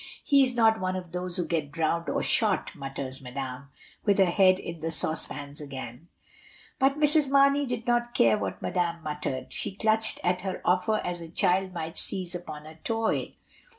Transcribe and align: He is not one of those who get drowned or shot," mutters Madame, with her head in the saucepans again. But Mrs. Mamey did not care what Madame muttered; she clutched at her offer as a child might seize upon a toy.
He 0.23 0.41
is 0.41 0.55
not 0.55 0.79
one 0.79 0.95
of 0.95 1.11
those 1.11 1.37
who 1.37 1.45
get 1.45 1.71
drowned 1.71 2.09
or 2.09 2.23
shot," 2.23 2.71
mutters 2.73 3.21
Madame, 3.21 3.69
with 4.03 4.17
her 4.17 4.25
head 4.31 4.57
in 4.57 4.79
the 4.79 4.89
saucepans 4.89 5.61
again. 5.61 6.07
But 6.79 6.97
Mrs. 6.97 7.29
Mamey 7.29 7.67
did 7.67 7.85
not 7.85 8.15
care 8.15 8.35
what 8.35 8.63
Madame 8.63 9.03
muttered; 9.03 9.53
she 9.53 9.75
clutched 9.75 10.19
at 10.23 10.41
her 10.41 10.59
offer 10.65 11.01
as 11.03 11.21
a 11.21 11.29
child 11.29 11.73
might 11.73 11.99
seize 11.99 12.33
upon 12.33 12.65
a 12.65 12.77
toy. 12.77 13.35